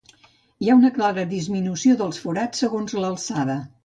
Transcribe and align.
Hi 0.61 0.69
ha 0.71 0.77
una 0.77 0.89
clara 0.95 1.25
disminució 1.33 1.97
dels 1.99 2.21
forats 2.23 2.65
segons 2.65 2.97
l'alçada. 3.05 3.59